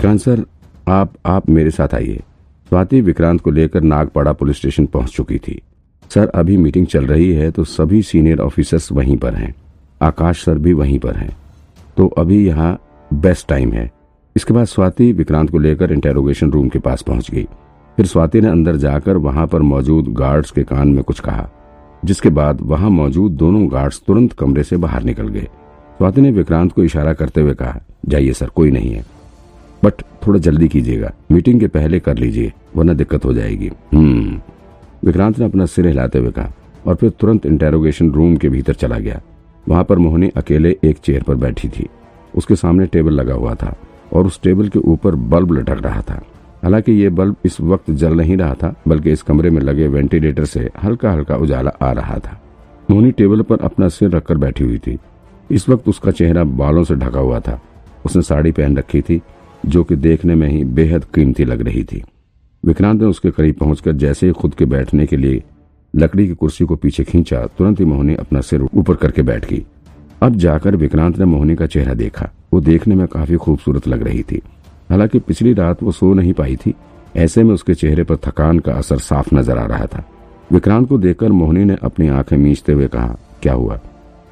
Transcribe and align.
Vikrant 0.00 0.20
sir, 0.20 0.44
आप 0.88 1.12
आप 1.26 1.48
मेरे 1.50 1.70
साथ 1.70 1.94
आइए। 1.94 2.20
स्वाति 2.68 3.00
विक्रांत 3.00 3.40
को 3.40 3.50
लेकर 3.50 3.80
नागपाड़ा 3.82 4.32
पुलिस 4.32 4.56
स्टेशन 4.56 4.86
पहुँच 4.86 5.10
चुकी 5.10 5.38
थी। 5.38 5.60
सर, 6.10 6.28
अभी 6.28 6.56
मीटिंग 6.56 6.86
चल 6.86 7.06
रही 7.06 7.32
है 7.32 7.50
तो 7.50 7.64
सभी 7.64 8.00
सीनियर 8.02 8.40
ऑफिसर्स 8.40 8.90
वहीं 8.92 9.16
पर 9.16 9.34
हैं। 9.34 9.54
आकाश 10.00 10.44
सर 10.44 10.58
भी 10.58 10.72
वहीं 10.72 10.98
पर 10.98 11.16
हैं। 11.16 11.36
तो 11.96 12.06
अभी 12.08 12.46
यहाँ 12.46 12.72
बेस्ट 13.10 13.48
टाइम 13.48 13.72
है। 13.72 13.90
इसके 14.36 14.54
बाद 14.54 14.66
स्वाति 14.66 15.12
विक्रांत 15.12 15.50
को 15.50 15.58
लेकर 15.58 15.92
इंटेरोगेशन 15.92 16.50
रूम 16.50 16.68
के 16.68 16.78
पास 16.78 17.02
पहुँच 17.02 17.30
गई। 17.30 17.44
फिर 17.98 18.06
स्वाति 18.06 18.40
ने 18.40 18.48
अंदर 18.48 18.76
जाकर 18.78 19.16
वहाँ 19.18 19.46
पर 19.46 19.62
मौजूद 19.64 20.12
गार्ड्स 20.14 20.50
के 20.50 20.64
कान 20.64 20.88
में 20.88 21.04
कुछ 21.04 21.20
कहा, 21.20 21.48
जिसके 22.02 22.28
बाद 22.30 22.60
वहाँ 22.64 22.90
मौजूद 22.92 23.36
दोनों 23.36 23.66
गार्ड्स 23.72 24.02
तुरंत 24.06 24.32
कमरे 24.32 24.64
से 24.64 24.76
बाहर 24.78 25.02
निकल 25.02 25.28
गए। 25.28 25.48
स्वाति 25.98 26.20
ने 26.20 26.30
विक्रांत 26.32 26.72
को 26.72 26.84
इशारा 26.84 27.12
करते 27.14 27.40
हुए 27.40 27.54
कहा, 27.54 27.80
जाइए 28.06 28.32
सर, 28.32 28.48
कोई 28.48 28.70
नहीं 28.70 28.92
है। 28.92 29.04
बट 29.84 29.92
थोड़ा 30.26 30.38
जल्दी 30.38 30.68
कीजिएगा। 30.68 31.12
मीटिंग 31.32 31.60
के 31.60 31.66
पहले 31.66 32.00
कर 32.00 32.18
लीजिए, 32.18 32.52
वरना 32.76 32.92
दिक्कत 32.92 33.24
हो 33.24 33.32
जाएगी। 33.32 33.70
हम्म। 33.94 34.40
विक्रांत 35.04 35.38
ने 35.38 35.44
अपना 35.44 35.66
सिर 35.66 35.86
हिलाते 35.86 36.18
हुए 36.18 36.30
कहा 36.30 36.52
और 36.86 36.94
फिर 36.94 37.10
तुरंत 37.10 37.46
इंटेरोगेशन 37.46 38.10
रूम 38.10 38.36
के 38.36 38.48
भीतर 38.48 38.72
चला 38.72 38.98
गया। 38.98 39.20
वहाँ 39.68 39.84
पर 39.84 39.98
मोहनी 39.98 40.28
अकेले 40.28 40.76
एक 40.84 40.96
चेयर 40.96 41.22
पर 41.22 41.34
बैठी 41.34 41.68
थी। 41.68 41.88
उसके 42.36 42.56
सामने 42.56 42.86
टेबल 42.86 43.12
लगा 43.12 43.34
हुआ 43.34 43.54
था 43.54 43.76
और 44.12 44.26
उस 44.26 44.42
टेबल 44.42 44.68
के 44.68 44.78
ऊपर 44.78 45.14
बल्ब 45.14 45.52
लटक 45.52 45.82
रहा 45.82 46.02
था। 46.02 46.22
हालाँकि 46.62 46.92
ये 46.92 47.08
बल्ब 47.08 47.36
इस 47.44 47.60
वक्त 47.60 47.90
जल 47.90 48.14
नहीं 48.14 48.36
रहा 48.36 48.54
था, 48.54 48.74
बल्कि 48.88 49.10
इस 49.10 49.22
कमरे 49.22 49.50
में 49.50 49.60
लगे 49.62 49.88
वेंटिलेटर 49.88 50.44
से 50.44 50.70
हल्का 50.82 51.12
हल्का 51.12 51.36
उजाला 51.36 51.70
आ 51.82 51.92
रहा 51.92 52.18
था। 52.18 52.42
मोहनी 52.90 53.10
टेबल 53.10 53.42
पर 53.42 53.58
अपना 53.60 53.88
सिर 53.88 54.10
रखकर 54.10 54.36
बैठी 54.36 54.64
हुई 54.64 54.78
थी। 54.78 54.98
इस 55.50 55.68
वक्त 55.68 55.88
उसका 55.88 56.10
चेहरा 56.10 56.44
बालों 56.44 56.84
से 56.84 56.94
ढका 56.94 57.20
हुआ 57.20 57.40
था। 57.40 57.62
उसने 58.06 58.22
साड़ी 58.22 58.52
पहन 58.52 58.76
रखी 58.76 59.00
थी 59.00 59.22
जो 59.66 59.84
कि 59.84 59.96
देखने 59.96 60.34
में 60.34 60.48
ही 60.48 60.64
बेहद 60.64 61.04
कीमती 61.04 61.44
लग 61.44 61.60
रही 61.60 61.84
थी। 61.84 62.02
विक्रांत 62.64 63.00
ने 63.00 63.06
उसके 63.06 63.30
करीब 63.30 63.54
पहुंचकर 63.54 63.92
जैसे 63.92 64.26
ही 64.26 64.32
खुद 64.32 64.54
के 64.54 64.64
बैठने 64.64 65.06
के 65.06 65.16
लिए 65.16 65.42
लकड़ी 65.96 66.26
की 66.28 66.34
कुर्सी 66.34 66.64
को 66.64 66.76
पीछे 66.76 67.04
खींचा, 67.04 67.46
तुरंत 67.46 67.80
ही 67.80 67.84
मोहनी 67.84 68.14
अपना 68.14 68.40
सिर 68.40 68.62
ऊपर 68.62 68.94
करके 68.94 69.22
बैठ 69.22 69.50
गई। 69.50 69.64
अब 70.22 70.36
जाकर 70.36 70.76
विक्रांत 70.76 71.18
ने 71.18 71.24
मोहनी 71.24 71.56
का 71.56 71.66
चेहरा 71.66 71.94
देखा। 71.94 72.30
वो 72.52 72.60
देखने 72.60 72.94
में 72.94 73.06
काफ़ी 73.06 73.36
खूबसूरत 73.36 73.88
लग 73.88 74.02
रही 74.02 74.22
थी। 74.22 74.42
हालाँकि 74.90 75.18
पिछली 75.18 75.52
रात 75.52 75.82
वो 75.82 75.92
सो 75.92 76.14
नहीं 76.14 76.32
पाई 76.32 76.56
थी। 76.56 76.74
ऐसे 77.16 77.44
में 77.44 77.54
उसके 77.54 77.74
चेहरे 77.74 78.04
पर 78.04 78.16
थकान 78.16 78.58
का 78.58 78.72
असर 78.72 78.98
साफ़ 78.98 79.34
नज़र 79.34 79.58
आ 79.58 79.66
रहा 79.66 79.86
था। 79.86 80.04
विक्रांत 80.52 80.88
को 80.88 80.98
देखकर 80.98 81.28
मोहनी 81.28 81.64
ने 81.64 81.76
अपनी 81.82 82.08
आँखें 82.08 82.36
मींचते 82.36 82.72
हुए 82.72 82.88
कहा, 82.88 83.16
क्या 83.42 83.52
हुआ? 83.52 83.80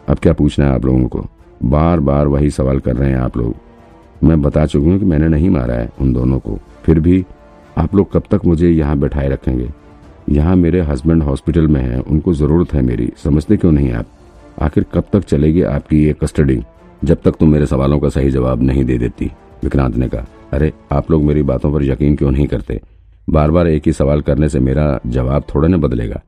अब 0.09 0.19
क्या 0.19 0.33
पूछना 0.33 0.67
है 0.67 0.73
आप 0.73 0.85
लोगों 0.85 1.09
को? 1.09 1.27
बार 1.65 2.01
बार 2.01 2.27
वही 2.27 2.51
सवाल 2.51 2.79
कर 2.79 2.97
रहे 2.97 3.11
हैं 3.11 3.19
आप 3.19 3.37
लोग। 3.37 3.55
मैं 4.25 4.41
बता 4.43 4.67
चुकी 4.67 4.89
हूँ 4.91 4.99
कि 4.99 5.05
मैंने 5.05 5.29
नहीं 5.29 5.51
मारा 5.51 5.75
है 5.75 5.91
उन 6.01 6.13
दोनों 6.13 6.39
को। 6.39 6.59
फिर 6.85 7.01
भी 7.01 7.25
आप 7.79 7.95
लोग 7.95 8.13
कब 8.13 8.23
तक 8.31 8.45
मुझे 8.45 8.71
यहाँ 8.71 8.99
बैठाए 8.99 9.29
रखेंगे? 9.29 9.69
यहाँ 10.31 10.57
मेरे 10.57 10.81
हस्बैंड 10.81 11.23
हॉस्पिटल 11.23 11.69
में 11.69 11.81
हैं, 11.81 11.99
उनको 11.99 12.35
ज़रूरत 12.35 12.73
है 12.75 12.83
मेरी। 12.83 13.13
समझते 13.25 13.57
क्यों 13.57 13.73
नहीं 13.73 13.93
आप? 13.93 14.07
आखिर 14.63 14.85
कब 14.95 15.05
तक 15.13 15.25
चलेगी 15.25 15.63
आपकी 15.63 16.05
ये 16.05 16.13
कस्टडी 16.13 16.63
जब 17.05 17.19
तक 17.25 17.37
तुम 17.37 17.53
मेरे 17.53 17.67
सवालों 17.67 17.99
का 17.99 18.09
सही 18.09 18.31
जवाब 18.31 18.63
नहीं 18.63 18.85
दे 18.85 18.99
देती, 18.99 19.31
विक्रांत 19.65 19.97
ने 19.97 20.09
कहा। 20.09 20.27
अरे, 20.53 20.73
आप 20.93 21.11
लोग 21.11 21.23
मेरी 21.23 21.43
बातों 21.43 21.73
पर 21.73 21.85
यकीन 21.85 22.17
क्यों 22.17 22.31
नहीं 22.31 22.47
करते? 22.47 22.81
बार 23.31 23.51
बार 23.51 23.67
एक 23.67 23.83
ही 23.87 23.93
सवाल 23.93 24.21
करने 24.21 24.49
से 24.49 24.61
मेरा 24.61 25.01
जवाब 25.07 25.45
थोड़ा 25.55 25.69
न 25.69 25.81
बदलेगा। 25.81 26.21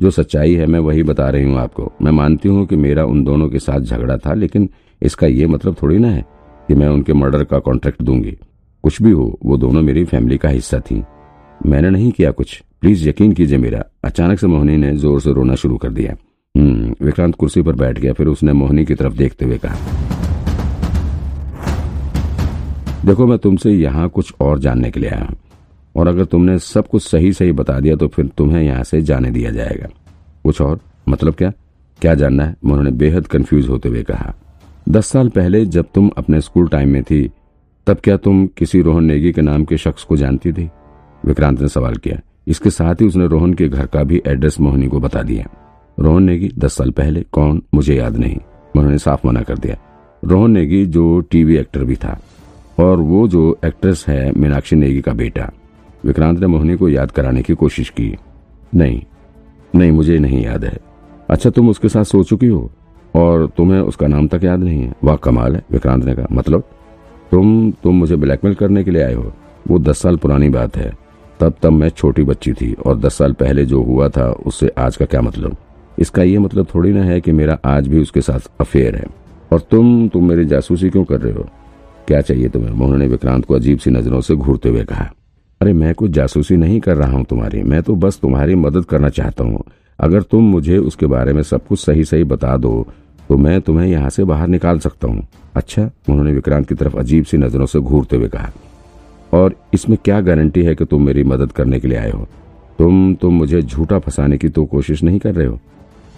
जो 0.00 0.10
सच्चाई 0.10 0.54
है, 0.54 0.66
मैं 0.66 0.78
वही 0.78 1.02
बता 1.02 1.28
रही 1.30 1.44
हूँ 1.44 1.58
आपको। 1.58 1.92
मैं 2.02 2.12
मानती 2.12 2.48
हूँ 2.48 2.66
कि 2.66 2.76
मेरा 2.76 3.04
उन 3.04 3.24
दोनों 3.24 3.48
के 3.48 3.58
साथ 3.58 3.80
झगड़ा 3.80 4.16
था, 4.16 4.34
लेकिन 4.34 4.68
इसका 5.02 5.26
ये 5.26 5.46
मतलब 5.46 5.76
थोड़ी 5.82 5.98
ना 5.98 6.08
है। 6.08 6.35
कि 6.68 6.74
मैं 6.74 6.88
उनके 6.88 7.12
मर्डर 7.12 7.44
का 7.44 7.58
कॉन्ट्रैक्ट 7.58 8.02
दूँगी। 8.02 8.36
कुछ 8.84 9.00
भी 9.02 9.10
हो, 9.10 9.38
वो 9.44 9.56
दोनों 9.56 9.82
मेरी 9.82 10.04
फैमिली 10.04 10.38
का 10.38 10.48
हिस्सा 10.48 10.80
थी। 10.80 11.02
मैंने 11.60 11.90
नहीं 11.90 12.10
किया 12.12 12.30
कुछ। 12.30 12.62
प्लीज़ 12.80 13.08
यकीन 13.08 13.32
कीजिए 13.32 13.58
मेरा, 13.58 13.82
अचानक 14.04 14.38
से 14.38 14.46
मोहनी 14.46 14.76
ने 14.76 14.96
ज़ोर 14.96 15.20
से 15.20 15.32
रोना 15.32 15.54
शुरू 15.54 15.76
कर 15.76 15.90
दिया। 15.90 16.16
हम्म 16.54 16.94
विक्रांत 17.02 17.34
कुर्सी 17.34 17.62
पर 17.62 17.74
बैठ 17.74 17.98
गया, 17.98 18.12
फिर 18.12 18.26
उसने 18.26 18.52
मोहनी 18.52 18.84
की 18.84 18.94
तरफ़ 18.94 19.14
देखते 19.14 19.44
हुए 19.44 19.58
कहा, 19.58 19.76
देखो, 23.04 23.26
मैं 23.26 23.38
तुमसे 23.38 23.70
यहाँ 23.70 24.08
कुछ 24.08 24.32
और 24.40 24.58
जानने 24.58 24.90
के 24.90 25.00
लिए 25.00 25.10
आया 25.10 25.24
हूँ। 25.24 25.36
और 25.96 26.08
अगर 26.08 26.24
तुमने 26.24 26.58
सब 26.58 26.86
कुछ 26.88 27.02
सही 27.02 27.32
सही 27.32 27.52
बता 27.52 27.78
दिया 27.80 27.96
तो 27.96 28.08
फिर 28.08 28.26
तुम्हें 28.28 28.62
यहाँ 28.62 28.82
से 28.84 29.00
जाने 29.02 29.30
दिया 29.30 29.50
जाएगा। 29.50 29.88
कुछ 30.44 30.60
और? 30.60 30.80
मतलब 31.08 31.34
क्या? 31.34 31.50
क्या 32.02 32.14
जानना 32.14 32.44
है? 32.44 32.56
उन्होंने 32.64 32.90
बेहद 32.92 33.26
कंफ्यूज 33.26 33.68
होते 33.68 33.88
हुए 33.88 34.02
कहा 34.02 34.34
दस 34.88 35.06
साल 35.06 35.28
पहले 35.28 35.66
जब 35.66 35.86
तुम 35.94 36.10
अपने 36.18 36.40
स्कूल 36.40 36.68
टाइम 36.68 36.88
में 36.88 37.02
थी, 37.02 37.30
तब 37.86 37.96
क्या 38.04 38.16
तुम 38.16 38.46
किसी 38.46 38.82
रोहन 38.82 39.04
नेगी 39.04 39.32
के 39.32 39.42
नाम 39.42 39.64
के 39.64 39.76
शख्स 39.76 40.02
को 40.02 40.16
जानती 40.16 40.52
थी? 40.52 40.70
विक्रांत 41.24 41.60
ने 41.60 41.68
सवाल 41.68 41.94
किया। 41.94 42.20
इसके 42.46 42.70
साथ 42.70 42.94
ही 42.94 43.06
उसने 43.06 43.26
रोहन 43.26 43.54
के 43.54 43.68
घर 43.68 43.86
का 43.86 44.02
भी 44.02 44.22
एड्रेस 44.26 44.60
मोहनी 44.60 44.88
को 44.88 45.00
बता 45.00 45.22
दिया। 45.22 45.46
रोहन 46.00 46.22
नेगी, 46.22 46.50
दस 46.58 46.76
साल 46.76 46.90
पहले, 46.90 47.22
कौन? 47.22 47.62
मुझे 47.74 47.94
याद 47.94 48.16
नहीं। 48.16 48.36
उन्होंने 48.76 48.98
साफ़ 48.98 49.26
मना 49.26 49.42
कर 49.42 49.58
दिया। 49.58 49.76
रोहन 50.24 50.50
नेगी 50.50 50.86
जो 50.86 51.20
टीवी 51.20 51.56
एक्टर 51.56 51.84
भी 51.84 51.96
था, 51.96 52.20
और 52.78 52.96
वो 52.96 53.28
जो 53.28 53.58
एक्ट्रेस 53.64 54.04
है, 54.08 54.32
मीनाक्षी 54.32 54.76
नेगी 54.76 55.00
का 55.00 55.12
बेटा। 55.12 55.52
विक्रांत 56.04 56.40
ने 56.40 56.46
मोहनी 56.46 56.76
को 56.76 56.88
याद 56.88 57.10
कराने 57.10 57.42
की 57.42 57.54
कोशिश 57.54 57.90
की। 57.90 58.16
नहीं 58.74 59.02
नहीं, 59.74 59.92
मुझे 59.92 60.18
नहीं 60.18 60.44
याद 60.44 60.64
है। 60.64 60.78
अच्छा 61.30 61.50
तुम 61.50 61.68
उसके 61.68 61.88
साथ 61.88 62.04
सो 62.04 62.22
चुकी 62.22 62.46
हो? 62.46 62.70
और 63.16 63.46
तुम्हें 63.56 63.80
उसका 63.80 64.06
नाम 64.06 64.28
तक 64.28 64.44
याद 64.44 64.60
नहीं 64.60 64.82
है। 64.82 64.92
वाह, 65.04 65.16
कमाल 65.16 65.56
है, 65.56 65.62
विक्रांत 65.72 66.04
ने 66.04 66.14
कहा। 66.14 66.26
मतलब? 66.32 66.64
तुम 67.30 67.70
तुम 67.70 67.94
मुझे 67.94 68.16
ब्लैकमेल 68.16 68.54
करने 68.54 68.84
के 68.84 68.90
लिए 68.90 69.02
आए 69.02 69.14
हो। 69.14 69.32
वो 69.68 69.78
दस 69.78 69.98
साल 69.98 70.16
पुरानी 70.16 70.48
बात 70.48 70.76
है। 70.76 70.92
तब 71.40 71.54
तब 71.62 71.72
मैं 71.72 71.88
छोटी 71.88 72.22
बच्ची 72.22 72.52
थी 72.52 72.76
और 72.86 72.98
दस 72.98 73.18
साल 73.18 73.32
पहले 73.32 73.64
जो 73.64 73.82
हुआ 73.82 74.08
था, 74.08 74.30
उससे 74.46 74.68
आज 74.78 74.96
का 74.96 75.04
क्या 75.04 75.20
मतलब? 75.20 75.56
इसका 75.98 76.22
ये 76.22 76.38
मतलब 76.38 76.66
थोड़ी 76.74 76.92
ना 76.92 77.02
है 77.02 77.20
कि 77.20 77.32
मेरा 77.32 77.58
आज 77.64 77.88
भी 77.88 78.00
उसके 78.00 78.20
साथ 78.20 78.50
अफेयर 78.60 78.96
है। 78.96 79.04
और 79.52 79.60
तुम 79.60 80.08
तुम 80.08 80.28
मेरी 80.28 80.44
जासूसी 80.44 80.90
क्यों 80.90 81.04
कर 81.04 81.20
रहे 81.20 81.32
हो? 81.32 81.46
क्या 82.06 82.20
चाहिए 82.20 82.48
तुम्हें? 82.48 82.70
मोहन 82.70 82.98
ने 82.98 83.06
विक्रांत 83.06 83.44
को 83.44 83.54
अजीब 83.54 83.78
सी 83.78 83.90
नज़रों 83.90 84.20
से 84.20 84.34
घूरते 84.34 84.68
हुए 84.68 84.84
कहा। 84.84 85.10
अरे, 85.60 85.72
मैं 85.72 85.94
कुछ 85.94 86.10
जासूसी 86.10 86.56
नहीं 86.56 86.80
कर 86.80 86.96
रहा 86.96 87.12
हूँ 87.12 87.24
तुम्हारी। 87.24 87.62
मैं 87.62 87.82
तो 87.82 87.94
बस 87.94 88.18
तुम्हारी 88.22 88.54
मदद 88.54 88.84
करना 88.84 89.08
चाहता 89.08 89.44
हूँ। 89.44 89.64
अगर 90.00 90.22
तुम 90.22 90.44
मुझे 90.44 90.78
उसके 90.78 91.06
बारे 91.06 91.32
में 91.32 91.42
सब 91.42 91.66
कुछ 91.66 91.78
सही 91.78 92.04
सही 92.04 92.24
बता 92.24 92.56
दो 92.56 92.86
तो 93.28 93.36
मैं 93.36 93.60
तुम्हें 93.60 93.86
यहाँ 93.88 94.10
से 94.10 94.24
बाहर 94.24 94.48
निकाल 94.48 94.78
सकता 94.78 95.08
हूँ। 95.08 95.26
अच्छा 95.54 95.90
उन्होंने 96.08 96.32
विक्रांत 96.32 96.68
की 96.68 96.74
तरफ़ 96.74 96.96
अजीब 96.96 97.24
सी 97.24 97.36
नज़रों 97.36 97.66
से 97.66 97.80
घूरते 97.80 98.16
हुए 98.16 98.28
कहा। 98.28 98.50
और 99.32 99.54
इसमें 99.74 99.98
क्या 100.04 100.20
गारंटी 100.20 100.62
है 100.62 100.74
कि 100.74 100.84
तुम 100.84 101.06
मेरी 101.06 101.24
मदद 101.24 101.52
करने 101.52 101.80
के 101.80 101.88
लिए 101.88 101.98
आए 101.98 102.10
हो? 102.10 102.28
तुम 102.78 103.14
तुम 103.14 103.34
मुझे 103.34 103.62
झूठा 103.62 103.98
फंसाने 103.98 104.38
की 104.38 104.48
तो 104.48 104.64
कोशिश 104.64 105.02
नहीं 105.02 105.18
कर 105.18 105.34
रहे 105.34 105.46
हो। 105.46 105.60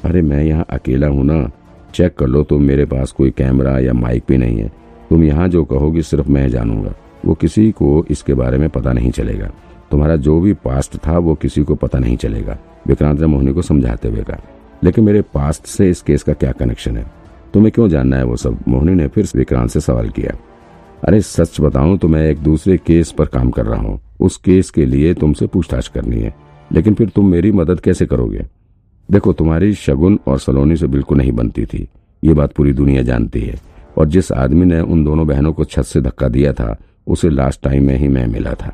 अरे, 0.05 0.23
मैं 0.23 0.45
यहाँ 0.45 0.67
अकेला 0.71 1.07
हूँ 1.07 1.25
ना। 1.25 1.51
चेक 1.95 2.15
कर 2.15 2.27
लो, 2.27 2.45
तुम 2.45 2.63
मेरे 2.63 2.85
पास 2.85 3.13
कोई 3.13 3.31
कैमरा 3.31 3.79
या 3.79 3.93
माइक 3.93 4.25
भी 4.29 4.37
नहीं 4.37 4.59
है। 4.59 4.69
तुम 5.11 5.25
यहाँ 5.25 5.49
जो 5.49 5.65
कहोगी 5.65 6.03
सिर्फ़ 6.03 6.29
मैं 6.29 6.49
जानूँगा। 6.49 6.95
वो 7.25 7.35
किसी 7.35 7.71
को 7.71 8.07
इसके 8.11 8.35
बारे 8.35 8.59
में 8.59 8.69
पता 8.69 8.93
नहीं 8.93 9.11
चलेगा। 9.11 9.51
तुम्हारा 9.91 10.17
जो 10.17 10.41
भी 10.41 10.53
पास्ट 10.53 10.97
था, 10.97 11.19
वो 11.19 11.35
किसी 11.35 11.63
को 11.63 11.75
पता 11.75 11.99
नहीं 11.99 12.17
चलेगा। 12.17 12.59
विक्रांत 12.87 13.21
ने 13.21 13.27
मोहनी 13.27 13.53
को 13.53 13.63
समझाते 13.63 14.09
हुए 14.09 14.23
कहा। 14.23 14.39
लेकिन 14.85 15.05
मेरे 15.05 15.23
पास्ट 15.23 15.67
से 15.67 15.91
इस 15.91 16.03
केस 16.03 16.23
का 16.23 16.33
क्या 16.33 16.53
कनेक्शन 16.53 16.97
है? 16.97 17.07
तुम्हें 17.55 17.73
क्यों 17.73 17.89
जानना 17.89 18.17
है 18.17 18.25
वो 18.25 18.37
सब? 18.37 18.59
मोहनी 18.69 18.95
ने 18.95 19.09
फिर 19.09 19.29
विक्रांत 19.37 19.71
से 19.71 19.81
सवाल 19.81 20.09
किया। 20.09 20.39
अरे, 21.05 21.21
सच 21.21 21.61
बताऊँ 21.61 21.99
तो 21.99 22.09
मैं 22.09 22.31
एक 22.31 22.39
दूसरे 22.39 22.77
केस 22.77 23.13
पर 23.13 23.25
काम 23.25 23.51
कर 23.51 23.67
रहा 23.67 23.81
हूँ। 23.81 24.01
उस 24.21 24.37
केस 24.37 24.71
के 24.71 24.87
लिए 24.87 25.15
तुमसे 25.15 25.47
पूछताछ 25.47 25.89
करनी 25.89 26.21
है। 26.21 26.37
लेकिन 26.73 26.95
फिर 26.95 27.09
तुम 27.09 27.31
मेरी 27.31 27.53
मदद 27.53 27.81
कैसे 27.81 28.07
करोगे? 28.07 28.47
देखो, 29.11 29.33
तुम्हारी 29.33 29.75
शगुन 29.75 30.19
और 30.27 30.39
सलोनी 30.39 30.77
से 30.77 30.87
बिल्कुल 30.87 31.19
नहीं 31.19 31.33
बनती 31.33 31.65
थी। 31.65 31.89
ये 32.25 32.35
बात 32.35 32.53
पूरी 32.53 32.73
दुनिया 32.73 33.03
जानती 33.03 33.41
है। 33.41 33.55
और 33.99 34.07
जिस 34.07 34.33
आदमी 34.33 34.67
ने 34.67 34.81
उन 34.81 35.05
दोनों 35.05 35.27
बहनों 35.27 35.53
को 35.53 35.65
छत 35.65 35.83
से 35.83 36.01
धक्का 36.01 36.29
दिया 36.29 36.53
था, 36.53 36.77
उसे 37.07 37.31
लास्ट 37.31 37.63
टाइम 37.63 37.87
में 37.87 37.97
ही 37.97 38.09
मैं 38.09 38.27
मिला 38.27 38.55
था। 38.55 38.73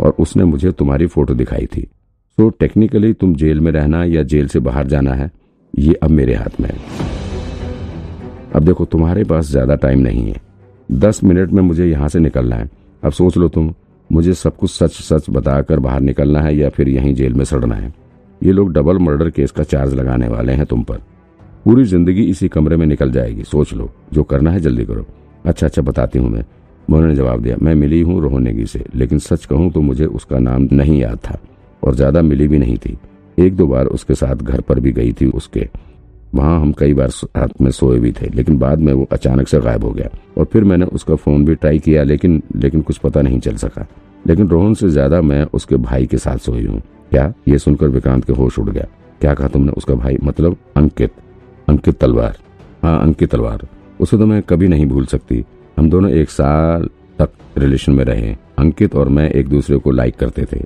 और 0.00 0.16
उसने 0.18 0.44
मुझे 0.44 0.72
तुम्हारी 0.72 1.06
फ़ोटो 1.06 1.34
दिखाई 1.34 1.66
थी। 1.66 1.90
तो 2.38 2.48
टेक्निकली 2.48 3.12
तुम 3.12 3.34
जेल 3.34 3.60
में 3.60 3.72
रहना 3.72 4.04
या 4.04 4.22
जेल 4.22 4.48
से 4.48 4.58
बाहर 4.58 4.86
जाना 4.86 5.12
है? 5.12 5.30
ये 5.74 5.94
अब 5.94 6.10
मेरे 6.10 6.34
हाथ 6.34 6.60
में 6.60 6.68
है। 6.68 6.78
अब 8.54 8.64
देखो, 8.64 8.84
तुम्हारे 8.84 9.24
पास 9.24 9.50
ज़्यादा 9.50 9.74
टाइम 9.76 9.98
नहीं 9.98 10.26
है। 10.28 10.40
दस 10.88 11.22
मिनट 11.24 11.50
में 11.50 11.62
मुझे 11.62 11.86
यहाँ 11.86 12.08
से 12.08 12.18
निकलना 12.18 12.56
है। 12.56 12.68
अब 13.02 13.12
सोच 13.12 13.36
लो 13.36 13.48
तुम, 13.48 13.72
मुझे 14.10 14.34
सब 14.34 14.56
कुछ 14.56 14.70
सच 14.70 14.92
सच 14.92 15.30
बताकर 15.30 15.78
बाहर 15.78 16.00
निकलना 16.00 16.40
है 16.40 16.56
या 16.56 16.68
फिर 16.68 16.88
यहीं 16.88 17.14
जेल 17.14 17.34
में 17.34 17.44
सड़ना 17.44 17.74
है? 17.74 17.92
ये 18.40 18.52
लोग 18.52 18.72
डबल 18.72 18.98
मर्डर 18.98 19.30
केस 19.30 19.50
का 19.50 19.62
चार्ज 19.62 19.94
लगाने 19.94 20.28
वाले 20.28 20.52
हैं 20.52 20.66
तुम 20.66 20.82
पर। 20.82 21.00
पूरी 21.64 21.84
ज़िंदगी 21.84 22.22
इसी 22.22 22.48
कमरे 22.48 22.76
में 22.76 22.86
निकल 22.86 23.12
जाएगी। 23.12 23.42
सोच 23.42 23.72
लो, 23.74 23.90
जो 24.12 24.22
करना 24.22 24.50
है 24.50 24.60
जल्दी 24.60 24.84
करो। 24.84 25.06
अच्छा 25.44 25.66
अच्छा 25.66 25.82
बताती 25.82 26.18
हूँ 26.18 26.30
मैं। 26.30 26.44
मोहन 26.88 27.06
ने 27.06 27.14
जवाब 27.16 27.42
दिया, 27.42 27.56
मैं 27.62 27.74
मिली 27.74 28.00
हूँ 28.00 28.20
रोहनेगी 28.22 28.66
से, 28.66 28.84
लेकिन 28.94 29.18
सच 29.18 29.44
कहूँ 29.44 29.70
तो 29.72 29.80
मुझे 29.80 30.06
उसका 30.06 30.38
नाम 30.38 30.68
नहीं 30.72 31.00
याद 31.00 31.18
था 31.24 31.38
और 31.82 31.94
ज़्यादा 31.94 32.22
मिली 32.22 32.48
भी 32.48 32.58
नहीं 32.58 32.76
थी। 32.76 32.96
एक 33.38 33.56
दो 33.56 33.66
बार 33.66 33.86
उसके 33.86 34.14
साथ 34.14 34.36
घर 34.36 34.60
पर 34.60 34.80
भी 34.80 34.92
गई 34.92 35.12
थी 35.12 35.26
उसके। 35.26 35.68
वहाँ 36.34 36.60
हम 36.60 36.72
कई 36.72 36.94
बार 36.94 37.08
साथ 37.08 37.48
में 37.60 37.70
सोए 37.70 37.98
भी 37.98 38.12
थे, 38.12 38.28
लेकिन 38.34 38.58
बाद 38.58 38.78
में 38.78 38.92
वो 38.92 39.08
अचानक 39.12 39.48
से 39.48 39.60
गायब 39.60 39.84
हो 39.84 39.90
गया। 39.90 40.08
और 40.38 40.44
फिर 40.44 40.64
मैंने 40.64 40.86
उसका 40.86 41.14
फ़ोन 41.14 41.44
भी 41.44 41.54
ट्राई 41.54 41.78
किया, 41.78 42.02
लेकिन 42.02 42.42
लेकिन 42.56 42.80
कुछ 42.80 42.98
पता 42.98 43.22
नहीं 43.22 43.40
चल 43.40 43.56
सका। 43.56 43.86
लेकिन 44.26 44.48
रोहन 44.48 44.74
से 44.74 44.88
ज़्यादा 44.88 45.20
मैं 45.22 45.44
उसके 45.44 45.76
भाई 45.76 46.06
के 46.06 46.18
साथ 46.18 46.38
सोई 46.38 46.64
हूँ। 46.66 46.80
क्या? 47.10 47.32
ये 47.48 47.58
सुनकर 47.58 47.88
विक्रांत 47.88 48.24
के 48.24 48.32
होश 48.32 48.58
उड़ 48.58 48.70
गया। 48.70 48.86
क्या 49.20 49.34
कहा 49.34 49.48
तुमने 49.48 49.72
उसका 49.72 49.94
भाई? 49.94 50.16
मतलब 50.24 50.56
अंकित। 50.76 51.12
अंकित 51.68 51.98
तलवार। 51.98 52.36
हाँ 52.82 53.00
अंकित 53.02 53.30
तलवार। 53.30 53.66
उसे 54.00 54.18
तो 54.18 54.26
मैं 54.26 54.42
कभी 54.42 54.68
नहीं 54.68 54.86
भूल 54.86 55.06
सकती। 55.06 55.44
हम 55.76 55.90
दोनों 55.90 56.10
एक 56.10 56.30
साल 56.30 56.88
तक 57.18 57.30
रिलेशन 57.58 57.92
में 57.92 58.04
रहे। 58.04 58.36
अंकित 58.58 58.94
और 58.94 59.08
मैं 59.08 59.30
एक 59.30 59.48
दूसरे 59.48 59.78
को 59.78 59.90
लाइक 59.90 60.16
करते 60.16 60.46
थे। 60.52 60.60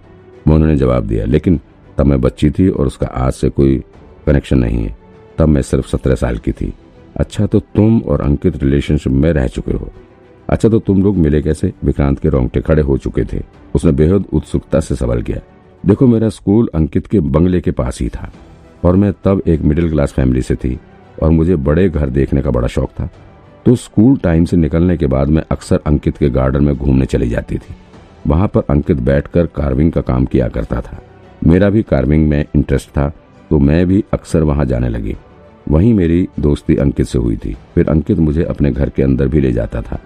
उन्होंने 0.47 0.77
जवाब 0.77 1.07
दिया, 1.07 1.25
लेकिन 1.25 1.61
तब 1.99 2.07
मैं 2.07 2.21
बच्ची 2.21 2.51
थी 2.51 2.69
और 2.69 2.87
उसका 2.87 3.07
आज 3.07 3.33
से 3.33 3.49
कोई 3.49 3.83
कनेक्शन 4.27 4.59
नहीं 4.59 4.85
है। 4.85 4.97
तब 5.39 5.49
मैं 5.49 5.63
सिर्फ़ 5.63 5.89
सत्रह 5.89 6.15
साल 6.15 6.39
की 6.39 6.53
थी। 6.53 6.75
अच्छा 7.17 7.47
तो 7.47 7.61
तुम 7.61 8.01
और 8.01 8.21
अंकित 8.21 8.63
रिलेशनशिप 8.63 9.13
में 9.13 9.33
रह 9.33 9.47
चुके 9.47 9.73
हो। 9.73 9.91
अच्छा 10.49 10.69
तो 10.69 10.79
तुम 10.79 11.03
लोग 11.03 11.17
मिले 11.17 11.43
कैसे? 11.43 11.73
विक्रांत 11.85 12.19
के 12.19 12.29
रोंगटे 12.29 12.61
खड़े 12.61 12.83
हो 12.83 12.99
चुके 12.99 13.25
थे। 13.25 13.43
उसने 13.75 13.93
बेहद 13.93 14.25
उत्सुकता 14.33 14.81
से 14.81 14.95
सवाल 14.95 15.23
किया। 15.23 15.39
देखो, 15.87 16.07
मेरा 16.07 16.29
स्कूल 16.29 16.71
अंकित 16.75 17.07
के 17.07 17.21
बंगले 17.21 17.61
के 17.61 17.71
पास 17.71 18.01
ही 18.01 18.09
था 18.09 18.33
और 18.85 18.97
मैं 18.97 19.13
तब 19.25 19.43
एक 19.47 19.61
मिडिल 19.61 19.91
क्लास 19.91 20.13
फैमिली 20.13 20.43
से 20.43 20.55
थी 20.55 20.81
और 21.23 21.31
मुझे 21.31 21.57
बड़े 21.57 21.89
घर 21.89 22.11
देखने 22.11 22.43
का 22.43 22.51
बड़ा 22.51 22.69
शौक 22.69 22.91
था। 23.01 23.11
तो 23.67 23.77
स्कूल 23.77 24.17
टाइम 24.17 24.45
से 24.45 24.57
निकलने 24.57 24.97
के 24.97 25.07
बाद 25.07 25.29
मैं 25.29 25.43
अक्सर 25.51 25.81
अंकित 25.87 26.17
के 26.17 26.31
गार्डन 26.31 26.65
में 26.65 26.77
घूमने 26.77 27.07
चली 27.07 27.29
जाती 27.29 27.59
थी। 27.59 27.75
वहाँ 28.27 28.49
पर 28.49 28.63
अंकित 28.71 28.97
बैठकर 28.97 29.47
कार्विंग 29.47 29.93
का 29.93 30.01
काम 30.01 30.25
किया 30.25 30.49
करता 30.49 30.81
था। 30.81 31.03
मेरा 31.47 31.69
भी 31.71 31.83
कार्विंग 31.83 32.29
में 32.29 32.45
इंटरेस्ट 32.57 32.89
था 32.89 33.11
तो 33.51 33.59
मैं 33.59 33.87
भी 33.87 34.03
अक्सर 34.13 34.43
वहाँ 34.43 34.65
जाने 34.65 34.89
लगी। 34.89 35.15
वहीं 35.69 35.93
मेरी 35.95 36.27
दोस्ती 36.41 36.77
अंकित 36.77 37.07
से 37.07 37.19
हुई 37.19 37.37
थी। 37.37 37.57
फिर 37.75 37.89
अंकित 37.89 38.19
मुझे 38.19 38.45
अपने 38.45 38.71
घर 38.71 38.91
के 38.91 39.03
अंदर 39.03 39.29
भी 39.29 39.41
ले 39.41 39.53
जाता 39.53 39.83
था। 39.83 39.99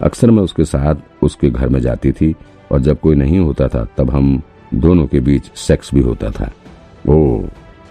अक्सर 0.00 0.30
मैं 0.30 0.42
उसके 0.42 0.64
साथ 0.64 1.22
उसके 1.22 1.50
घर 1.50 1.68
में 1.68 1.80
जाती 1.80 2.12
थी, 2.12 2.34
और 2.72 2.80
जब 2.80 3.00
कोई 3.00 3.14
नहीं 3.14 3.38
होता 3.38 3.68
था, 3.68 3.86
तब 3.98 4.10
हम 4.10 4.40
दोनों 4.74 5.06
के 5.06 5.20
बीच 5.20 5.50
सेक्स 5.56 5.94
भी 5.94 6.00
होता 6.00 6.30
था। 6.30 6.50
ओ 7.08 7.42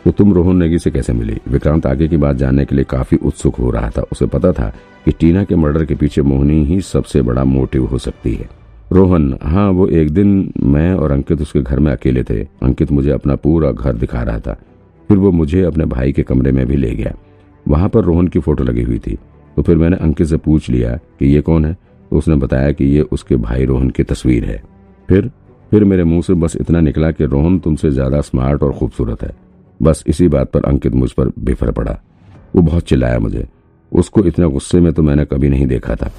तो 0.05 0.11
तुम 0.11 0.33
रोहन 0.33 0.57
नेगी 0.57 0.79
से 0.79 0.91
कैसे 0.91 1.13
मिली? 1.13 1.37
विक्रांत 1.47 1.85
आगे 1.85 2.07
की 2.07 2.17
बात 2.17 2.35
जानने 2.35 2.65
के 2.65 2.75
लिए 2.75 2.85
काफ़ी 2.85 3.17
उत्सुक 3.17 3.55
हो 3.55 3.69
रहा 3.71 3.89
था। 3.89 4.01
उसे 4.11 4.25
पता 4.25 4.51
था 4.51 4.73
कि 5.05 5.11
टीना 5.11 5.43
के 5.43 5.55
मर्डर 5.55 5.85
के 5.85 5.95
पीछे 5.95 6.21
मोहनी 6.21 6.63
ही 6.65 6.81
सबसे 6.81 7.21
बड़ा 7.21 7.43
मोटिव 7.43 7.85
हो 7.85 7.97
सकती 7.97 8.33
है। 8.35 8.49
रोहन 8.91 9.37
हाँ 9.41 9.69
वो 9.69 9.87
एक 9.87 10.09
दिन 10.09 10.51
मैं 10.63 10.93
और 10.93 11.11
अंकित 11.11 11.41
उसके 11.41 11.61
घर 11.61 11.79
में 11.79 11.91
अकेले 11.91 12.23
थे। 12.23 12.41
अंकित 12.63 12.91
मुझे 12.91 13.11
अपना 13.11 13.35
पूरा 13.35 13.71
घर 13.71 13.93
दिखा 13.93 14.21
रहा 14.21 14.39
था। 14.39 14.53
फिर 15.09 15.17
वो 15.17 15.31
मुझे 15.31 15.63
अपने 15.63 15.85
भाई 15.85 16.11
के 16.11 16.23
कमरे 16.23 16.51
में 16.51 16.65
भी 16.67 16.75
ले 16.75 16.93
गया। 16.95 17.13
वहाँ 17.65 17.89
पर 17.89 18.03
रोहन 18.03 18.27
की 18.27 18.39
फ़ोटो 18.39 18.63
लगी 18.63 18.81
हुई 18.81 18.99
थी। 18.99 19.17
तो 19.57 19.61
फिर 19.61 19.77
मैंने 19.77 19.97
अंकित 19.97 20.27
से 20.27 20.37
पूछ 20.37 20.69
लिया 20.69 20.95
कि 21.19 21.25
ये 21.25 21.41
कौन 21.41 21.65
है? 21.65 21.73
तो 22.11 22.17
उसने 22.17 22.35
बताया 22.35 22.71
कि 22.71 22.85
ये 22.85 23.01
उसके 23.01 23.35
भाई 23.37 23.65
रोहन 23.65 23.89
की 23.89 24.03
तस्वीर 24.03 24.45
है। 24.45 24.61
फिर 25.09 25.31
फिर 25.71 25.83
मेरे 25.83 26.03
मुँह 26.03 26.21
से 26.21 26.33
बस 26.33 26.55
इतना 26.61 26.79
निकला 26.79 27.11
कि 27.11 27.25
रोहन 27.25 27.59
तुमसे 27.59 27.91
ज़्यादा 27.91 28.21
स्मार्ट 28.21 28.63
और 28.63 28.73
खूबसूरत 28.73 29.23
है। 29.23 29.33
बस 29.79 30.03
इसी 30.07 30.27
बात 30.27 30.51
पर 30.51 30.63
अंकित 30.63 30.95
मुझ 30.95 31.11
पर 31.11 31.31
बिफर 31.39 31.71
पड़ा। 31.71 31.99
वो 32.55 32.61
बहुत 32.61 32.83
चिल्लाया 32.83 33.19
मुझे। 33.19 33.47
उसको 33.91 34.23
इतना 34.23 34.47
गुस्से 34.47 34.79
में 34.79 34.91
तो 34.93 35.03
मैंने 35.03 35.25
कभी 35.25 35.49
नहीं 35.49 35.67
देखा 35.67 35.95
था। 35.95 36.11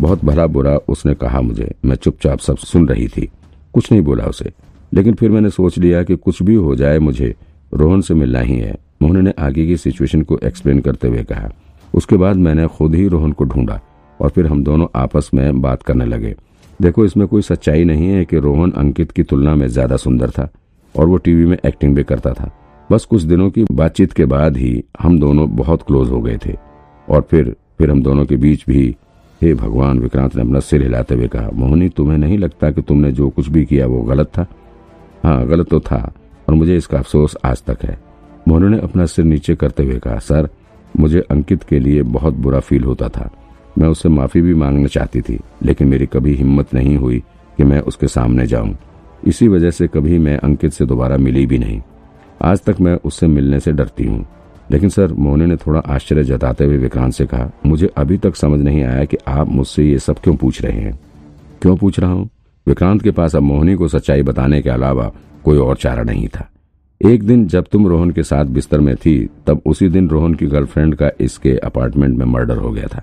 बहुत 0.00 0.24
भला 0.24 0.46
बुरा 0.46 0.76
उसने 0.88 1.14
कहा 1.14 1.40
मुझे। 1.40 1.70
मैं 1.84 1.96
चुपचाप 1.96 2.38
सब 2.38 2.56
सुन 2.56 2.88
रही 2.88 3.08
थी। 3.08 3.28
कुछ 3.74 3.90
नहीं 3.92 4.02
बोला 4.02 4.24
उसे। 4.24 4.52
लेकिन 4.92 5.14
फिर 5.14 5.30
मैंने 5.30 5.50
सोच 5.50 5.78
लिया 5.78 6.02
कि 6.02 6.16
कुछ 6.16 6.42
भी 6.42 6.54
हो 6.54 6.74
जाए, 6.74 6.98
मुझे 6.98 7.34
रोहन 7.74 8.00
से 8.00 8.14
मिलना 8.14 8.40
ही 8.40 8.56
है। 8.56 8.74
मोहन 9.02 9.24
ने 9.24 9.32
आगे 9.38 9.66
की 9.66 9.76
सिचुएशन 9.76 10.22
को 10.22 10.38
एक्सप्लेन 10.44 10.80
करते 10.80 11.08
हुए 11.08 11.22
कहा। 11.22 11.50
उसके 11.94 12.16
बाद 12.16 12.36
मैंने 12.36 12.66
खुद 12.68 12.94
ही 12.94 13.06
रोहन 13.08 13.32
को 13.32 13.44
ढूंढा 13.44 13.80
और 14.20 14.30
फिर 14.30 14.46
हम 14.46 14.62
दोनों 14.64 14.86
आपस 14.96 15.30
में 15.34 15.60
बात 15.60 15.82
करने 15.82 16.04
लगे। 16.04 16.34
देखो, 16.82 17.04
इसमें 17.04 17.26
कोई 17.28 17.42
सच्चाई 17.42 17.84
नहीं 17.84 18.08
है 18.08 18.24
कि 18.24 18.38
रोहन 18.38 18.70
अंकित 18.70 19.12
की 19.12 19.22
तुलना 19.22 19.54
में 19.54 19.66
ज़्यादा 19.68 19.96
सुंदर 19.96 20.30
था 20.30 20.48
और 20.94 21.06
वो 21.06 21.16
टीवी 21.16 21.46
में 21.46 21.56
एक्टिंग 21.66 21.94
भी 21.96 22.04
करता 22.04 22.32
था। 22.32 22.50
बस 22.90 23.04
कुछ 23.04 23.22
दिनों 23.22 23.50
की 23.50 23.64
बातचीत 23.72 24.12
के 24.12 24.24
बाद 24.24 24.56
ही 24.56 24.82
हम 25.00 25.18
दोनों 25.20 25.48
बहुत 25.56 25.82
क्लोज 25.82 26.10
हो 26.10 26.20
गए 26.20 26.38
थे 26.46 26.54
और 27.08 27.26
फिर 27.30 27.54
फिर 27.78 27.90
हम 27.90 28.02
दोनों 28.02 28.24
के 28.26 28.36
बीच 28.36 28.64
भी 28.68 28.94
हे 29.44 29.54
भगवान, 29.54 29.98
विक्रांत 29.98 30.36
ने 30.36 30.42
अपना 30.42 30.60
सिर 30.60 30.82
हिलाते 30.82 31.14
हुए 31.14 31.28
कहा, 31.28 31.50
मोहनी, 31.54 31.88
तुम्हें 31.88 32.18
नहीं 32.18 32.38
लगता 32.38 32.70
कि 32.70 32.82
तुमने 32.82 33.12
जो 33.12 33.28
कुछ 33.28 33.48
भी 33.48 33.64
किया 33.64 33.86
वो 33.86 34.02
गलत 34.02 34.26
था? 34.26 34.46
हाँ 35.24 35.46
गलत 35.46 35.68
तो 35.68 35.80
था, 35.80 36.12
और 36.48 36.54
मुझे 36.54 36.76
इसका 36.76 36.98
अफसोस 36.98 37.36
आज 37.44 37.62
तक 37.62 37.78
है। 37.82 37.98
मोहन 38.48 38.64
ने 38.64 38.78
अपना 38.78 39.06
सिर 39.06 39.24
नीचे 39.24 39.54
करते 39.54 39.82
हुए 39.82 39.98
कहा, 39.98 40.18
सर, 40.18 40.48
मुझे 40.98 41.20
अंकित 41.20 41.62
के 41.62 41.78
लिए 41.78 42.02
बहुत 42.02 42.34
बुरा 42.34 42.60
फील 42.60 42.84
होता 42.84 43.08
था। 43.08 43.30
मैं 43.78 43.88
उससे 43.88 44.08
माफ़ी 44.08 44.42
भी 44.42 44.54
मांगना 44.54 44.86
चाहती 44.86 45.20
थी, 45.20 45.40
लेकिन 45.62 45.88
मेरी 45.88 46.06
कभी 46.06 46.34
हिम्मत 46.34 46.74
नहीं 46.74 46.96
हुई 46.96 47.22
कि 47.56 47.64
मैं 47.64 47.80
उसके 47.80 48.08
सामने 48.08 48.46
जाऊँ। 48.46 48.76
इसी 49.26 49.48
वजह 49.48 49.70
से 49.70 49.88
कभी 49.88 50.18
मैं 50.18 50.38
अंकित 50.38 50.72
से 50.72 50.86
दोबारा 50.86 51.16
मिली 51.16 51.46
भी 51.46 51.58
नहीं। 51.58 51.80
आज 52.42 52.62
तक 52.62 52.80
मैं 52.80 52.94
उससे 52.94 53.26
मिलने 53.26 53.60
से 53.60 53.72
डरती 53.72 54.04
हूँ। 54.04 54.26
लेकिन 54.70 54.88
सर 54.88 55.12
मोहने 55.12 55.46
ने 55.46 55.56
थोड़ा 55.56 55.80
आश्चर्य 55.80 56.24
जताते 56.24 56.64
हुए 56.64 56.76
विक्रांत 56.76 57.12
से 57.12 57.26
कहा, 57.26 57.50
मुझे 57.66 57.90
अभी 57.96 58.18
तक 58.18 58.36
समझ 58.36 58.60
नहीं 58.60 58.84
आया 58.84 59.04
कि 59.04 59.16
आप 59.28 59.48
मुझसे 59.48 59.84
ये 59.84 59.98
सब 59.98 60.18
क्यों 60.18 60.36
पूछ 60.36 60.62
रहे 60.62 60.80
हैं। 60.80 61.00
क्यों 61.62 61.76
पूछ 61.76 62.00
रहा 62.00 62.12
हूँ? 62.12 62.28
विक्रांत 62.66 63.02
के 63.02 63.10
पास 63.10 63.36
अब 63.36 63.42
मोहनी 63.42 63.74
को 63.74 63.88
सच्चाई 63.88 64.22
बताने 64.22 64.62
के 64.62 64.70
अलावा 64.70 65.12
कोई 65.44 65.58
और 65.58 65.76
चारा 65.76 66.02
नहीं 66.02 66.28
था। 66.28 66.50
एक 67.04 67.22
दिन 67.22 67.46
जब 67.46 67.64
तुम 67.72 67.86
रोहन 67.86 68.10
के 68.10 68.22
साथ 68.22 68.44
बिस्तर 68.44 68.80
में 68.80 68.96
थी, 68.96 69.28
तब 69.46 69.62
उसी 69.66 69.88
दिन 69.88 70.08
रोहन 70.08 70.34
की 70.34 70.46
गर्लफ्रेंड 70.46 70.94
का 70.94 71.10
इसके 71.20 71.56
अपार्टमेंट 71.56 72.18
में 72.18 72.26
मर्डर 72.26 72.56
हो 72.56 72.70
गया 72.70 72.86
था। 72.86 73.02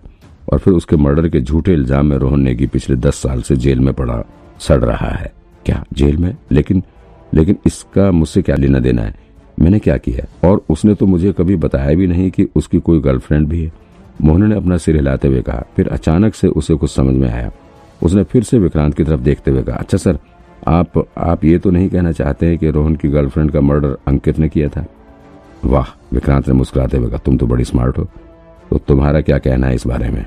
और 0.53 0.59
फिर 0.59 0.73
उसके 0.73 0.95
मर्डर 0.95 1.29
के 1.29 1.41
झूठे 1.41 1.73
इल्ज़ाम 1.73 2.05
में 2.05 2.17
रोहन 2.17 2.39
नेगी 2.39 2.67
पिछले 2.67 2.95
दस 2.95 3.15
साल 3.15 3.41
से 3.41 3.55
जेल 3.55 3.79
में 3.79 3.93
पड़ा, 3.93 4.23
सड़ 4.59 4.83
रहा 4.83 5.09
है। 5.09 5.33
क्या, 5.65 5.85
जेल 5.93 6.17
में? 6.17 6.37
लेकिन 6.51 6.83
लेकिन 7.33 7.57
इसका 7.65 8.11
मुझसे 8.11 8.41
क्या 8.41 8.55
लेना 8.55 8.79
देना 8.79 9.01
है? 9.01 9.15
मैंने 9.61 9.79
क्या 9.79 9.97
किया 9.97 10.49
और 10.49 10.63
उसने 10.69 10.93
तो 10.95 11.05
मुझे 11.05 11.31
कभी 11.33 11.55
बताया 11.57 11.95
भी 11.95 12.07
नहीं 12.07 12.29
कि 12.31 12.47
उसकी 12.55 12.79
कोई 12.79 12.99
गर्लफ्रेंड 12.99 13.47
भी 13.47 13.63
है। 13.63 13.71
मोहन 14.21 14.49
ने 14.49 14.55
अपना 14.55 14.77
सिर 14.77 14.95
हिलाते 14.95 15.27
हुए 15.27 15.41
कहा, 15.41 15.63
फिर 15.75 15.87
अचानक 15.89 16.35
से 16.35 16.47
उसे 16.47 16.75
कुछ 16.75 16.91
समझ 16.91 17.15
में 17.15 17.29
आया। 17.29 17.51
उसने 18.01 18.23
फिर 18.23 18.43
से 18.43 18.59
विक्रांत 18.59 18.95
की 18.95 19.03
तरफ़ 19.03 19.21
देखते 19.21 19.51
हुए 19.51 19.63
कहा 19.63 19.75
अच्छा 19.75 19.97
सर, 19.97 20.17
आप 20.67 21.05
आप 21.17 21.43
ये 21.45 21.59
तो 21.59 21.71
नहीं 21.71 21.89
कहना 21.89 22.11
चाहते 22.11 22.45
हैं 22.45 22.57
कि 22.57 22.69
रोहन 22.69 22.95
की 22.95 23.09
गर्लफ्रेंड 23.09 23.51
का 23.51 23.61
मर्डर 23.61 23.97
अंकित 24.07 24.39
ने 24.39 24.49
किया 24.49 24.67
था? 24.67 24.85
वाह, 25.65 25.87
विक्रांत 26.13 26.47
ने 26.47 26.53
मुस्कुराते 26.53 26.97
हुए 26.97 27.09
कहा, 27.09 27.17
तुम 27.17 27.37
तो 27.37 27.47
बड़ी 27.47 27.63
स्मार्ट 27.63 27.97
हो। 27.97 28.07
तो 28.69 28.77
तुम्हारा 28.77 29.21
क्या 29.21 29.37
कहना 29.37 29.67
है 29.67 29.75
इस 29.75 29.87
बारे 29.87 30.09
में? 30.09 30.25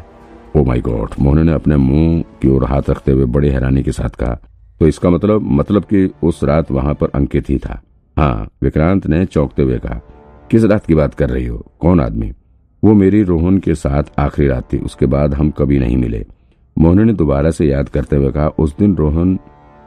ओ 0.57 0.63
माई 0.65 0.81
गॉड, 0.81 1.15
मोहन 1.21 1.47
ने 1.47 1.53
अपने 1.53 1.77
मुँह 1.77 2.23
की 2.43 2.49
ओर 2.49 2.65
हाथ 2.65 2.91
रखते 2.91 3.13
हुए 3.13 3.25
बड़ी 3.27 3.49
हैरानी 3.49 3.83
के 3.83 3.93
साथ 3.93 4.17
कहा 4.17 4.39
तो 4.81 4.87
इसका 4.87 5.11
मतलब 5.11 5.43
मतलब 5.53 5.85
कि 5.85 6.11
उस 6.23 6.43
रात 6.45 6.71
वहाँ 6.71 6.95
पर 6.95 7.11
अंकित 7.15 7.51
ही 7.51 7.59
था? 7.59 7.81
हाँ 8.17 8.51
विक्रांत 8.63 9.07
ने 9.07 9.25
चौंकते 9.25 9.63
हुए 9.63 9.79
कहा, 9.79 10.01
किस 10.51 10.65
रात 10.65 10.87
की 10.87 10.95
बात 10.95 11.15
कर 11.15 11.31
रही 11.31 11.47
हो? 11.47 11.65
कौन 11.81 12.01
आदमी? 12.01 12.33
वो 12.83 12.95
मेरी 12.95 13.23
रोहन 13.23 13.59
के 13.59 13.75
साथ 13.75 14.03
आखिरी 14.19 14.49
रात 14.49 14.73
थी, 14.73 14.79
उसके 14.79 15.07
बाद 15.07 15.35
हम 15.35 15.51
कभी 15.51 15.79
नहीं 15.79 15.97
मिले। 15.97 16.25
मोहन 16.79 17.07
ने 17.07 17.13
दोबारा 17.13 17.51
से 17.51 17.67
याद 17.67 17.89
करते 17.89 18.17
हुए 18.17 18.31
कहा, 18.33 18.49
उस 18.49 18.77
दिन 18.79 18.97
रोहन 18.97 19.39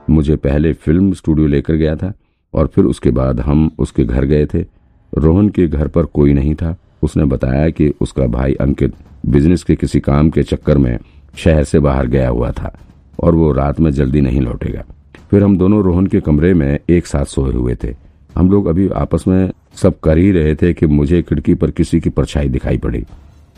मुझे 0.09 0.35
पहले 0.35 0.73
फ़िल्म 0.73 1.13
स्टूडियो 1.13 1.47
लेकर 1.47 1.73
गया 1.73 1.95
था 1.95 2.13
और 2.53 2.67
फिर 2.67 2.85
उसके 2.85 3.11
बाद 3.11 3.39
हम 3.39 3.69
उसके 3.79 4.03
घर 4.03 4.25
गए 4.25 4.45
थे। 4.45 4.65
रोहन 5.13 5.49
के 5.49 5.67
घर 5.67 5.87
पर 5.87 6.05
कोई 6.05 6.33
नहीं 6.33 6.55
था। 6.55 6.75
उसने 7.03 7.25
बताया 7.25 7.69
कि 7.69 7.93
उसका 8.01 8.25
भाई 8.27 8.53
अंकित 8.53 8.93
बिज़नेस 9.25 9.63
के 9.63 9.75
किसी 9.75 9.99
काम 9.99 10.29
के 10.29 10.43
चक्कर 10.43 10.77
में 10.77 10.97
शहर 11.35 11.63
से 11.63 11.79
बाहर 11.79 12.07
गया 12.07 12.29
हुआ 12.29 12.51
था 12.51 12.77
और 13.19 13.35
वो 13.35 13.51
रात 13.51 13.79
में 13.79 13.91
जल्दी 13.91 14.21
नहीं 14.21 14.41
लौटेगा। 14.41 14.83
फिर 15.31 15.43
हम 15.43 15.57
दोनों 15.57 15.83
रोहन 15.83 16.07
के 16.07 16.19
कमरे 16.19 16.53
में 16.53 16.79
एक 16.89 17.07
साथ 17.07 17.25
सोए 17.25 17.53
हुए 17.53 17.75
थे। 17.75 18.06
हम 18.35 18.51
लोग 18.51 18.67
अभी 18.67 18.87
आपस 18.89 19.23
में 19.27 19.51
सब 19.75 19.99
कर 19.99 20.17
ही 20.17 20.31
रहे 20.31 20.55
थे 20.55 20.73
कि 20.73 20.87
मुझे 20.87 21.21
खिड़की 21.21 21.53
पर 21.53 21.71
किसी 21.71 21.99
की 21.99 22.09
परछाई 22.09 22.49
दिखाई 22.49 22.77
पड़ी। 22.77 23.03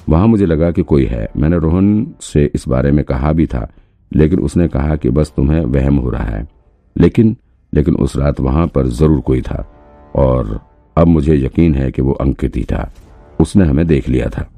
वहाँ 0.09 0.27
मुझे 0.27 0.45
लगा 0.45 0.71
कि 0.71 0.83
कोई 0.83 1.05
है। 1.05 1.27
मैंने 1.37 1.57
रोहन 1.59 2.07
से 2.21 2.45
इस 2.55 2.67
बारे 2.67 2.91
में 2.91 3.03
कहा 3.05 3.31
भी 3.33 3.45
था, 3.45 3.67
लेकिन 4.11 4.39
उसने 4.39 4.67
कहा 4.67 4.95
कि 4.95 5.09
बस 5.09 5.33
तुम्हें 5.35 5.61
वहम 5.61 5.95
हो 5.95 6.09
रहा 6.09 6.23
है। 6.23 6.47
लेकिन 6.95 7.35
लेकिन 7.73 7.95
उस 7.95 8.15
रात 8.15 8.39
वहाँ 8.39 8.67
पर 8.67 8.87
ज़रूर 8.87 9.19
कोई 9.21 9.41
था, 9.41 9.65
और 10.15 10.59
अब 10.97 11.07
मुझे 11.07 11.35
यकीन 11.35 11.75
है 11.75 11.91
कि 11.91 12.01
वो 12.01 12.11
अंकित 12.11 12.55
ही 12.55 12.63
था। 12.63 12.91
उसने 13.41 13.65
हमें 13.65 13.85
देख 13.87 14.09
लिया 14.09 14.29
था। 14.29 14.49